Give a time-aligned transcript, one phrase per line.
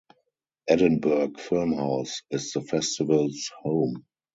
[0.67, 4.03] Edinburgh Filmhouse is the festival's home.